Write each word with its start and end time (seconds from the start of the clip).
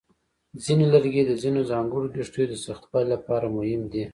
ځینې 0.63 0.85
لرګي 0.93 1.23
د 1.25 1.31
ځینو 1.41 1.61
ځانګړو 1.71 2.11
کښتیو 2.15 2.49
د 2.51 2.55
سختوالي 2.65 3.07
لپاره 3.15 3.45
مهم 3.57 3.81
دي. 3.91 4.03